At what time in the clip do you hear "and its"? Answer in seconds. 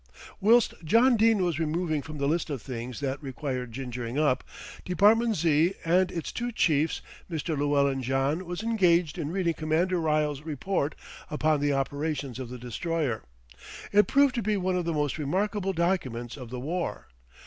5.85-6.31